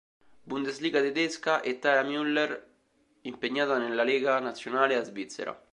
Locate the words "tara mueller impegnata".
1.77-3.77